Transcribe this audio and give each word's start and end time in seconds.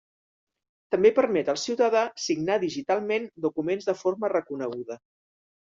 També 0.95 1.11
permet 1.19 1.51
al 1.53 1.59
ciutadà 1.65 2.01
signar 2.25 2.57
digitalment 2.65 3.29
documents 3.47 3.89
de 3.93 3.99
forma 4.03 4.33
reconeguda. 4.39 4.99